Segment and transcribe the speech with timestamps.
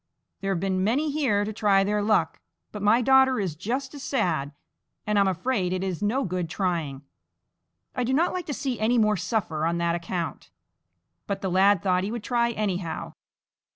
[0.39, 2.39] There have been many here to try their luck,
[2.71, 4.51] but my daughter is just as sad,
[5.05, 7.03] and I am afraid it is no good trying.
[7.95, 10.49] I do not like to see any more suffer on that account."
[11.27, 13.13] But the lad thought he would try anyhow.